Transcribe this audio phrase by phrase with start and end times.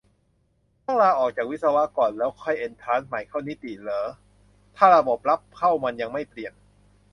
[0.85, 4.05] ต้องลาออกจากวิศวะก่อน แล้วค่อยเอ็นทรานซ์ใหม่เข้านิติเหรอ
[4.75, 6.53] ถ้าระบบรับเข้ามันยังไม่เปลี่ยน?